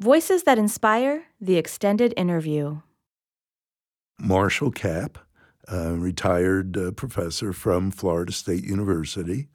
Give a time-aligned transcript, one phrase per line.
[0.00, 2.82] Voices that Inspire The Extended Interview.
[4.16, 5.18] Marshall Kapp,
[5.66, 9.48] a retired uh, professor from Florida State University.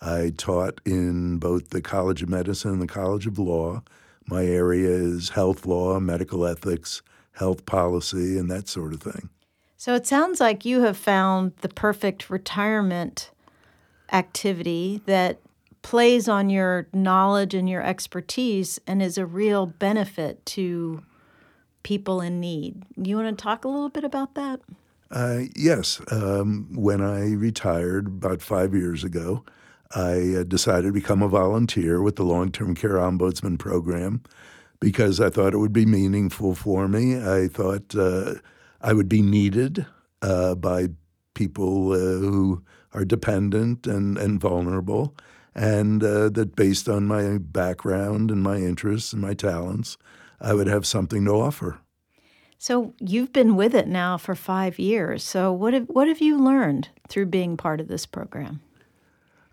[0.00, 3.82] I taught in both the College of Medicine and the College of Law.
[4.24, 7.02] My area is health law, medical ethics,
[7.32, 9.30] health policy, and that sort of thing.
[9.76, 13.32] So it sounds like you have found the perfect retirement
[14.12, 15.40] activity that
[15.88, 21.02] plays on your knowledge and your expertise and is a real benefit to
[21.82, 22.82] people in need.
[23.02, 24.60] You want to talk a little bit about that?
[25.10, 26.02] Uh, yes.
[26.10, 29.46] Um, when I retired about five years ago,
[29.96, 34.22] I uh, decided to become a volunteer with the Long Term Care Ombudsman Program
[34.80, 37.16] because I thought it would be meaningful for me.
[37.16, 38.34] I thought uh,
[38.82, 39.86] I would be needed
[40.20, 40.88] uh, by
[41.32, 45.16] people uh, who are dependent and, and vulnerable,
[45.58, 49.98] and uh, that based on my background and my interests and my talents,
[50.40, 51.80] I would have something to offer.
[52.58, 55.24] So you've been with it now for five years.
[55.24, 58.60] So what have what have you learned through being part of this program?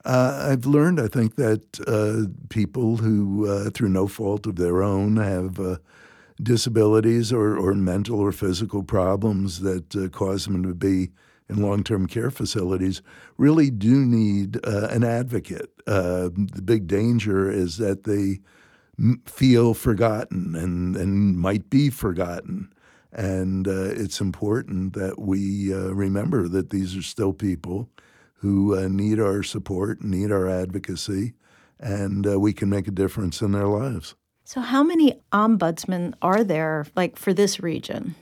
[0.03, 4.83] Uh, I've learned, I think, that uh, people who, uh, through no fault of their
[4.83, 5.77] own, have uh,
[6.39, 11.09] disabilities or, or mental or physical problems that uh, cause them to be
[11.49, 13.01] in long term care facilities
[13.37, 15.71] really do need uh, an advocate.
[15.85, 18.39] the big danger is that they
[18.97, 22.71] m- feel forgotten and, and might be forgotten.
[23.11, 27.89] And it's important that we remember that these are still people
[28.45, 31.33] who uh, need our support, need our advocacy,
[31.79, 34.13] and uh, we can make a difference in their lives.
[34.43, 38.13] So, how many ombudsmen are there, like for this region?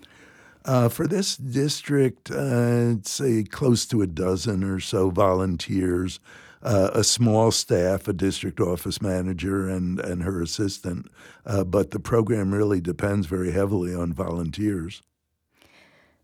[0.66, 6.20] Uh, for this district, uh, say close to a dozen or so volunteers,
[6.62, 11.08] uh, a small staff, a district office manager, and, and her assistant.
[11.46, 15.02] Uh, but the program really depends very heavily on volunteers.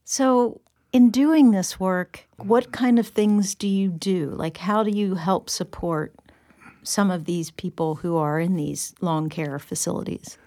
[0.05, 0.61] So,
[0.93, 4.29] in doing this work, what kind of things do you do?
[4.29, 6.15] Like, how do you help support
[6.81, 10.37] some of these people who are in these long care facilities?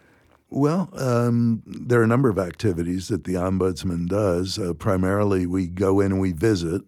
[0.55, 4.59] Well, um, there are a number of activities that the ombudsman does.
[4.59, 6.83] Uh, primarily, we go in and we visit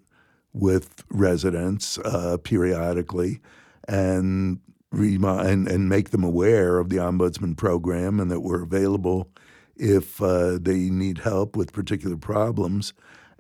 [0.53, 3.41] with residents uh, periodically
[3.89, 4.61] and,
[4.93, 9.31] remind, and make them aware of the ombudsman program and that we're available
[9.77, 12.93] if uh, they need help with particular problems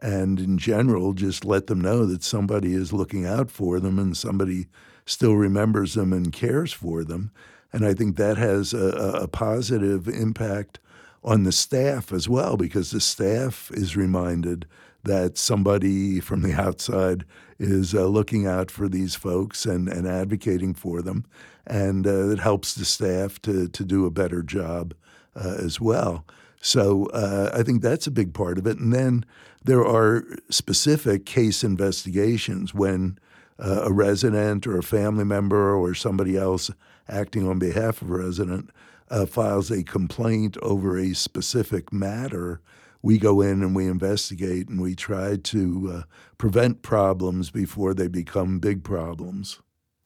[0.04, 4.16] and in general, just let them know that somebody is looking out for them and
[4.16, 4.66] somebody
[5.06, 7.30] still remembers them and cares for them.
[7.74, 10.78] And I think that has a, a positive impact
[11.24, 14.66] on the staff as well, because the staff is reminded
[15.02, 17.24] that somebody from the outside
[17.58, 21.24] is uh, looking out for these folks and, and advocating for them.
[21.66, 24.94] And uh, it helps the staff to, to do a better job
[25.34, 26.24] uh, as well.
[26.60, 28.78] So uh, I think that's a big part of it.
[28.78, 29.24] And then
[29.64, 33.18] there are specific case investigations when
[33.58, 36.70] a resident or a family member or somebody else
[37.08, 38.70] acting on behalf of a resident
[39.10, 42.60] uh, files a complaint over a specific matter.
[43.02, 46.02] We go in and we investigate and we try to uh,
[46.38, 49.60] prevent problems before they become big problems.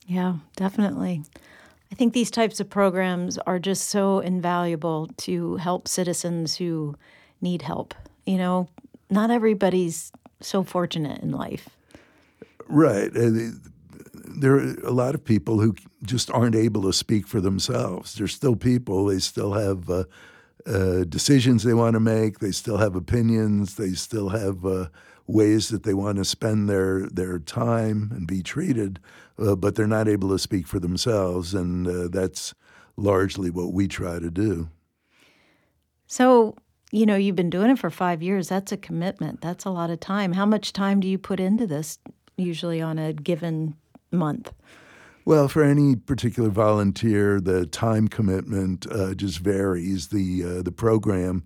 [0.06, 1.22] Yeah, definitely.
[1.92, 6.96] I think these types of programs are just so invaluable to help citizens who
[7.40, 7.94] need help.
[8.26, 8.68] You know,
[9.10, 11.68] not everybody's so fortunate in life.
[12.68, 13.10] Right.
[13.12, 18.14] There are a lot of people who just aren't able to speak for themselves.
[18.14, 19.06] They're still people.
[19.06, 20.04] They still have uh,
[20.66, 22.38] uh, decisions they want to make.
[22.38, 23.76] They still have opinions.
[23.76, 24.88] They still have uh,
[25.26, 29.00] ways that they want to spend their their time and be treated
[29.38, 32.54] uh, but they're not able to speak for themselves, and uh, that's
[32.96, 34.68] largely what we try to do.
[36.06, 36.56] So,
[36.90, 38.48] you know, you've been doing it for five years.
[38.48, 39.40] That's a commitment.
[39.40, 40.32] That's a lot of time.
[40.32, 41.98] How much time do you put into this
[42.38, 43.74] usually on a given
[44.10, 44.52] month?
[45.24, 50.08] Well, for any particular volunteer, the time commitment uh, just varies.
[50.08, 51.44] The uh, the program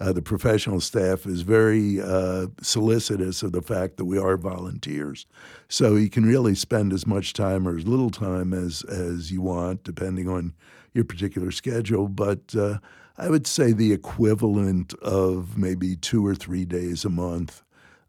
[0.00, 5.26] uh, the professional staff is very uh, solicitous of the fact that we are volunteers.
[5.68, 9.40] So you can really spend as much time or as little time as, as you
[9.40, 10.52] want, depending on
[10.92, 12.08] your particular schedule.
[12.08, 12.78] But uh,
[13.16, 17.62] I would say the equivalent of maybe two or three days a month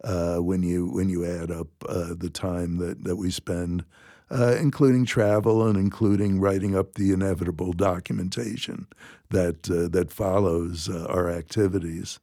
[0.03, 3.85] uh, when you when you add up uh, the time that, that we spend
[4.31, 8.87] uh, including travel and including writing up the inevitable documentation
[9.29, 12.19] that uh, that follows uh, our activities.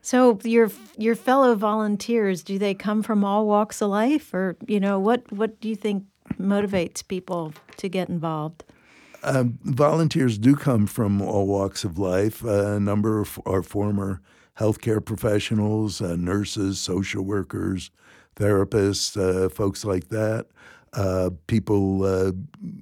[0.00, 4.80] So your your fellow volunteers, do they come from all walks of life, or you
[4.80, 6.04] know what what do you think
[6.38, 8.64] motivates people to get involved?
[9.22, 12.44] Um, volunteers do come from all walks of life.
[12.44, 14.20] Uh, a number are former
[14.58, 17.90] healthcare professionals, uh, nurses, social workers,
[18.36, 20.46] therapists, uh, folks like that.
[20.92, 22.32] Uh, people uh,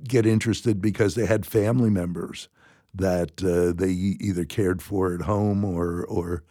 [0.05, 2.49] get interested because they had family members
[2.95, 6.43] that uh, they either cared for at home or or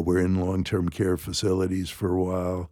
[0.00, 2.70] were in long-term care facilities for a while.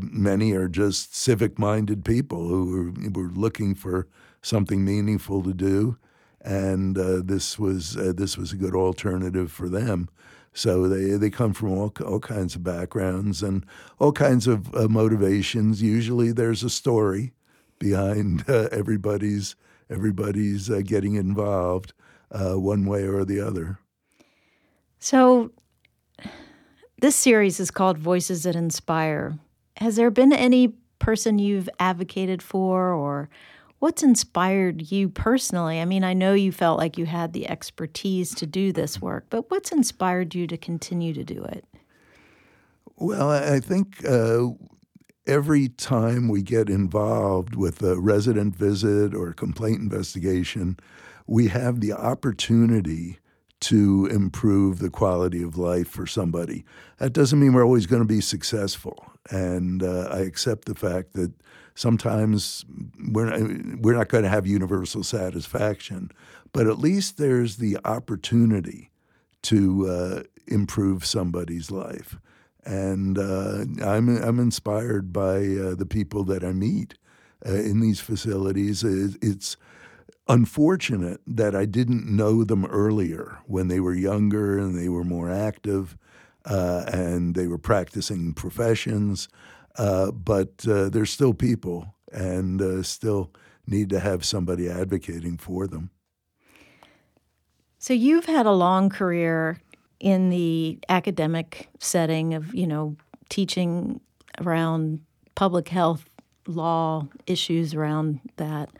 [0.00, 4.08] many are just civic-minded people who were, were looking for
[4.40, 5.96] something meaningful to do,
[6.40, 10.08] and uh, this was uh, this was a good alternative for them.
[10.54, 13.66] So they they come from all all kinds of backgrounds and
[13.98, 15.82] all kinds of uh, motivations.
[15.82, 17.32] Usually, there's a story
[17.78, 19.56] behind uh, everybody's
[19.90, 21.92] everybody's uh, getting involved
[22.30, 23.78] uh, one way or the other.
[24.98, 25.50] So.
[27.00, 29.38] This series is called Voices That Inspire.
[29.76, 30.68] Has there been any
[31.00, 33.28] person you've advocated for or
[33.84, 35.78] What's inspired you personally?
[35.78, 39.26] I mean, I know you felt like you had the expertise to do this work,
[39.28, 41.66] but what's inspired you to continue to do it?
[42.96, 44.52] Well, I think uh,
[45.26, 50.78] every time we get involved with a resident visit or complaint investigation,
[51.26, 53.18] we have the opportunity
[53.64, 56.64] to improve the quality of life for somebody.
[56.98, 59.06] That doesn't mean we're always going to be successful.
[59.30, 61.32] And uh, I accept the fact that
[61.74, 62.64] sometimes
[63.10, 66.10] we're not, we're not going to have universal satisfaction,
[66.52, 68.90] but at least there's the opportunity
[69.42, 72.18] to uh, improve somebody's life.
[72.66, 76.94] And uh, I'm, I'm inspired by uh, the people that I meet
[77.46, 78.84] uh, in these facilities.
[78.84, 79.56] It's
[80.28, 85.30] unfortunate that I didn't know them earlier when they were younger and they were more
[85.30, 85.96] active
[86.44, 89.28] uh, and they were practicing professions.
[89.76, 93.32] Uh, but uh, they're still people and uh, still
[93.66, 95.90] need to have somebody advocating for them.
[97.78, 99.60] So you've had a long career
[100.00, 102.96] in the academic setting of, you know,
[103.28, 104.00] teaching
[104.40, 105.00] around
[105.34, 106.08] public health
[106.46, 108.70] law issues around that.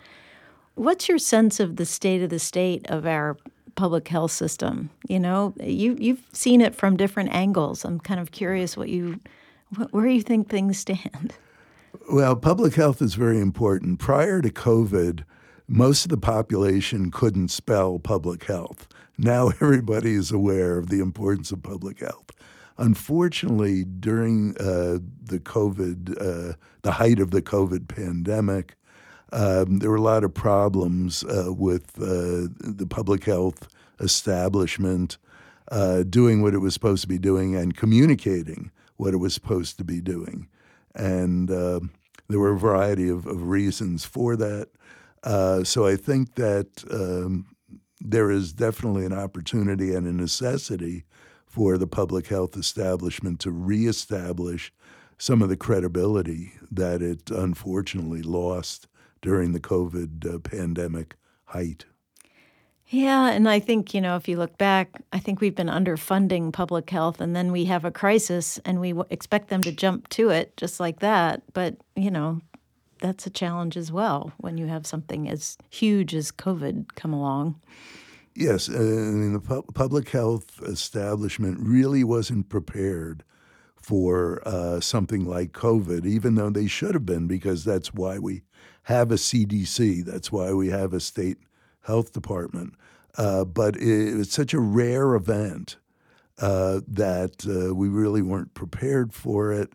[0.75, 3.37] What's your sense of the state of the state of our
[3.75, 4.89] public health system?
[5.07, 7.85] You know, you you've seen it from different angles.
[7.85, 9.19] I'm kind of curious what you
[9.91, 11.33] where you think things stand?
[12.11, 13.99] Well, public health is very important.
[13.99, 15.23] Prior to COVID,
[15.67, 18.87] most of the population couldn't spell public health.
[19.17, 22.31] Now everybody is aware of the importance of public health.
[22.77, 28.75] Unfortunately, during uh, the COVID, uh, the height of the COVID pandemic,
[29.35, 33.67] um, there were a lot of problems uh, with uh, the public health
[33.99, 35.17] establishment
[35.71, 39.77] uh, doing what it was supposed to be doing and communicating what it was supposed
[39.77, 40.47] to be doing.
[40.95, 41.81] And uh,
[42.29, 44.69] there were a variety of, of reasons for that.
[45.21, 47.45] Uh, so I think that um,
[47.99, 51.03] there is definitely an opportunity and a necessity
[51.45, 54.71] for the public health establishment to reestablish
[55.17, 58.87] some of the credibility that it unfortunately lost
[59.25, 61.85] during the COVID uh, pandemic height.
[62.87, 66.53] Yeah, and I think, you know, if you look back, I think we've been underfunding
[66.53, 70.07] public health and then we have a crisis and we w- expect them to jump
[70.09, 71.41] to it just like that.
[71.53, 72.41] But, you know,
[73.01, 77.59] that's a challenge as well when you have something as huge as COVID come along.
[78.35, 83.23] Yes, uh, I mean, the pu- public health establishment really wasn't prepared
[83.85, 88.41] for uh, something like COVID, even though they should have been, because that's why we
[88.83, 91.37] have a CDC, that's why we have a state
[91.81, 92.73] health department.
[93.15, 95.77] Uh, but it, it's such a rare event
[96.39, 99.73] uh, that uh, we really weren't prepared for it.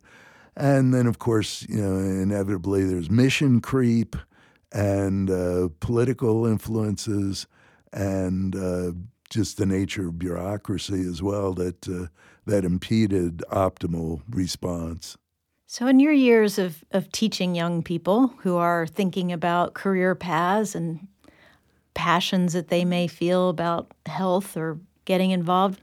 [0.56, 4.16] And then, of course, you know, inevitably there's mission creep
[4.72, 7.46] and uh, political influences
[7.92, 8.90] and uh,
[9.30, 12.10] just the nature of bureaucracy as well that
[12.46, 15.16] that impeded optimal response.
[15.66, 20.74] So, in your years of, of teaching young people who are thinking about career paths
[20.74, 21.06] and
[21.94, 25.80] passions that they may feel about health or getting involved.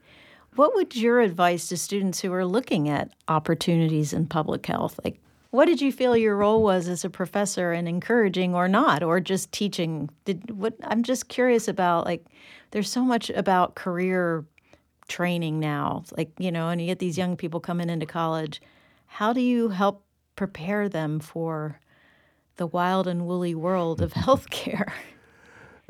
[0.56, 5.00] What would your advice to students who are looking at opportunities in public health?
[5.04, 5.20] Like,
[5.52, 9.20] what did you feel your role was as a professor in encouraging or not, or
[9.20, 10.10] just teaching?
[10.26, 10.74] Did what?
[10.84, 12.26] I'm just curious about like,
[12.72, 14.46] there's so much about career
[15.08, 18.62] training now, like you know, and you get these young people coming into college.
[19.06, 20.04] How do you help
[20.36, 21.80] prepare them for
[22.58, 24.92] the wild and woolly world of healthcare?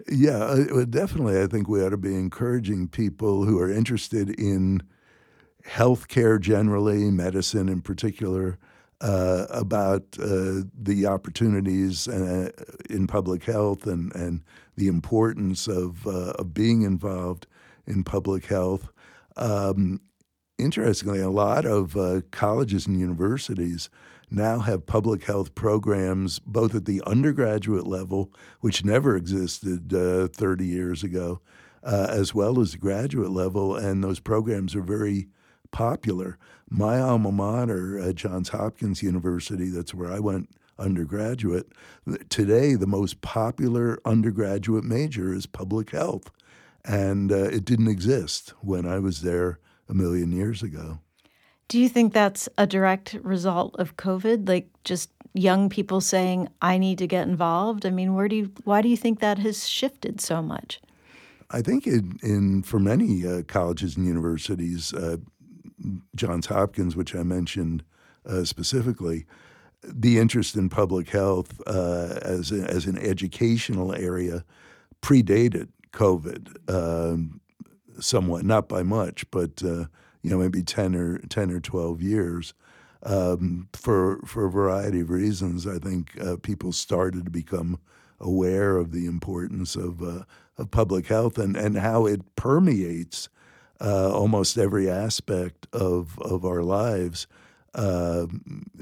[0.08, 1.42] Yeah, definitely.
[1.42, 4.84] I think we ought to be encouraging people who are interested in
[5.66, 8.58] healthcare generally, medicine in particular,
[9.02, 12.50] uh, about uh, the opportunities uh,
[12.90, 14.44] in public health and, and
[14.76, 17.48] the importance of, uh, of being involved
[17.88, 18.89] in public health.
[19.36, 20.01] Um,
[20.58, 23.89] interestingly, a lot of uh, colleges and universities
[24.29, 30.65] now have public health programs both at the undergraduate level, which never existed uh, 30
[30.65, 31.41] years ago,
[31.84, 35.29] uh, as well as the graduate level, and those programs are very
[35.72, 36.38] popular.
[36.70, 41.72] My alma mater, uh, Johns Hopkins University, that's where I went undergraduate.
[42.29, 46.29] Today, the most popular undergraduate major is public health,
[46.86, 51.00] and uh, it didn't exist when I was there a million years ago.
[51.67, 54.48] Do you think that's a direct result of COVID?
[54.48, 58.51] Like just young people saying, "I need to get involved." I mean, where do you?
[58.63, 60.79] Why do you think that has shifted so much?
[61.50, 65.17] I think in, in for many uh, colleges and universities, uh,
[66.15, 67.84] Johns Hopkins, which I mentioned
[68.25, 69.25] uh, specifically,
[69.81, 74.43] the interest in public health uh, as a, as an educational area
[75.01, 77.41] predated COVID um,
[78.00, 79.86] somewhat, not by much, but uh,
[80.22, 82.53] you know maybe ten or ten or twelve years.
[83.03, 87.79] Um, for for a variety of reasons, I think uh, people started to become
[88.20, 90.24] aware of the importance of uh,
[90.58, 93.29] of public health and and how it permeates
[93.79, 97.27] uh, almost every aspect of of our lives.
[97.75, 98.25] Uh,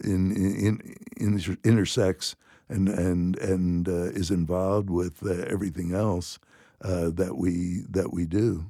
[0.06, 2.38] in, in, in, intersects
[2.70, 6.40] and and and uh, is involved with uh, everything else
[6.82, 8.70] uh, that we that we do.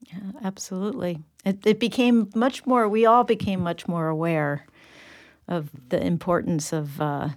[0.00, 1.18] Yeah, absolutely.
[1.44, 2.88] It, it became much more.
[2.88, 4.66] We all became much more aware
[5.48, 7.30] of the importance of uh,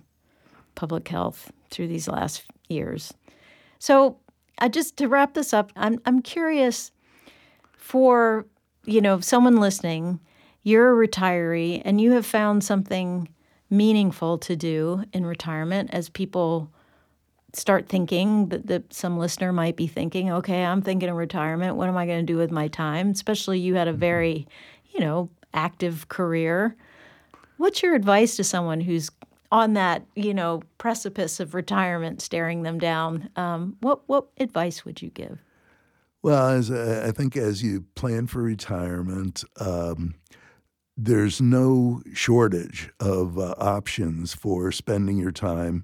[0.76, 3.14] public health through these last years.
[3.80, 4.18] So,
[4.60, 6.92] I just to wrap this up, I'm I'm curious
[7.78, 8.46] for
[8.86, 10.20] you know someone listening.
[10.64, 13.28] You're a retiree, and you have found something
[13.72, 16.70] meaningful to do in retirement as people
[17.54, 21.76] start thinking that, that some listener might be thinking, okay, I'm thinking of retirement.
[21.76, 23.10] What am I going to do with my time?
[23.12, 24.00] Especially you had a mm-hmm.
[24.00, 24.48] very,
[24.92, 26.76] you know, active career.
[27.58, 29.12] What's your advice to someone who's
[29.52, 33.30] on that, you know, precipice of retirement, staring them down?
[33.36, 35.40] Um, what what advice would you give?
[36.24, 40.16] Well, as uh, I think as you plan for retirement, um,
[40.96, 45.84] there's no shortage of uh, options for spending your time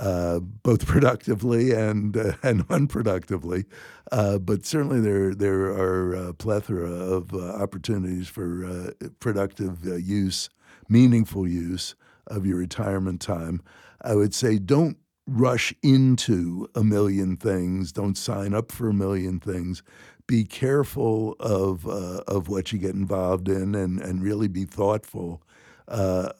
[0.00, 3.66] uh, both productively and uh, and unproductively.
[4.10, 10.48] Uh, but certainly there there are a plethora of uh, opportunities for uh, productive use,
[10.88, 11.94] meaningful use
[12.26, 13.62] of your retirement time.
[14.02, 17.92] I would say don't rush into a million things.
[17.92, 19.82] Don't sign up for a million things.
[20.26, 25.42] Be careful of of what you get involved in, and and really be thoughtful.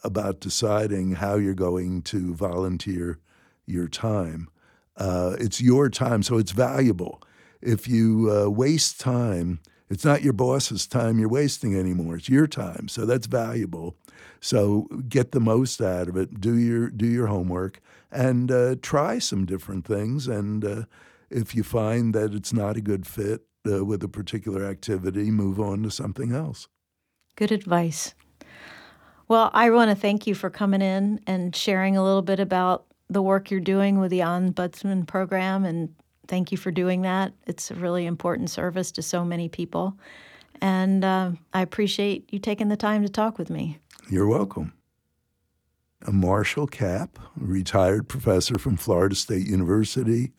[0.04, 3.18] about deciding how you're going to volunteer
[3.70, 4.48] your time.
[4.96, 7.22] Uh, it's your time, so it's valuable.
[7.62, 12.16] If you uh, waste time, it's not your boss's time you're wasting anymore.
[12.16, 13.96] It's your time, so that's valuable.
[14.40, 16.40] So get the most out of it.
[16.40, 20.28] Do your do your homework and uh, try some different things.
[20.28, 20.82] And uh,
[21.28, 25.60] if you find that it's not a good fit uh, with a particular activity, move
[25.60, 26.68] on to something else.
[27.36, 28.14] Good advice.
[29.28, 32.86] Well, I want to thank you for coming in and sharing a little bit about
[33.10, 35.94] the work you're doing with the Ombudsman program, and
[36.28, 37.32] thank you for doing that.
[37.46, 39.98] It's a really important service to so many people.
[40.62, 43.78] And uh, I appreciate you taking the time to talk with me.
[44.08, 44.72] You're welcome.
[46.06, 50.32] Marshall Kapp, retired professor from Florida State University.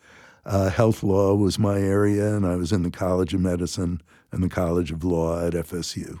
[0.44, 4.00] Uh, health law was my area, and I was in the College of Medicine
[4.32, 6.18] and the College of Law at FSU.